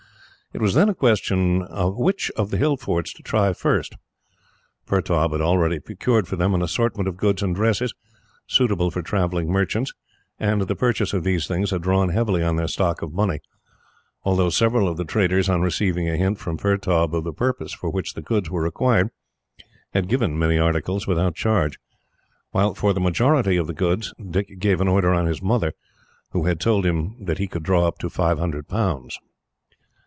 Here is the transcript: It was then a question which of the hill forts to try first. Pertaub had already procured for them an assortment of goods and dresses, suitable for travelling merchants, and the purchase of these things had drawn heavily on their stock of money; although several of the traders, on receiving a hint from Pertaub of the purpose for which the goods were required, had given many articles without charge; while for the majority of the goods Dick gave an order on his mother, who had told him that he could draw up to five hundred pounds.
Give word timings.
It 0.53 0.59
was 0.59 0.73
then 0.73 0.89
a 0.89 0.93
question 0.93 1.63
which 1.95 2.29
of 2.31 2.49
the 2.49 2.57
hill 2.57 2.75
forts 2.75 3.13
to 3.13 3.23
try 3.23 3.53
first. 3.53 3.95
Pertaub 4.85 5.31
had 5.31 5.39
already 5.39 5.79
procured 5.79 6.27
for 6.27 6.35
them 6.35 6.53
an 6.53 6.61
assortment 6.61 7.07
of 7.07 7.15
goods 7.15 7.41
and 7.41 7.55
dresses, 7.55 7.93
suitable 8.47 8.91
for 8.91 9.01
travelling 9.01 9.49
merchants, 9.49 9.93
and 10.41 10.63
the 10.63 10.75
purchase 10.75 11.13
of 11.13 11.23
these 11.23 11.47
things 11.47 11.71
had 11.71 11.83
drawn 11.83 12.09
heavily 12.09 12.43
on 12.43 12.57
their 12.57 12.67
stock 12.67 13.01
of 13.01 13.13
money; 13.13 13.39
although 14.25 14.49
several 14.49 14.89
of 14.89 14.97
the 14.97 15.05
traders, 15.05 15.47
on 15.47 15.61
receiving 15.61 16.09
a 16.09 16.17
hint 16.17 16.37
from 16.37 16.57
Pertaub 16.57 17.15
of 17.15 17.23
the 17.23 17.31
purpose 17.31 17.71
for 17.71 17.89
which 17.89 18.13
the 18.13 18.21
goods 18.21 18.49
were 18.49 18.61
required, 18.63 19.09
had 19.93 20.09
given 20.09 20.37
many 20.37 20.59
articles 20.59 21.07
without 21.07 21.33
charge; 21.33 21.79
while 22.49 22.73
for 22.75 22.91
the 22.91 22.99
majority 22.99 23.55
of 23.55 23.67
the 23.67 23.73
goods 23.73 24.13
Dick 24.29 24.59
gave 24.59 24.81
an 24.81 24.89
order 24.89 25.13
on 25.13 25.27
his 25.27 25.41
mother, 25.41 25.71
who 26.31 26.43
had 26.45 26.59
told 26.59 26.85
him 26.85 27.15
that 27.23 27.37
he 27.37 27.47
could 27.47 27.63
draw 27.63 27.87
up 27.87 27.97
to 27.99 28.09
five 28.09 28.37
hundred 28.37 28.67
pounds. 28.67 29.17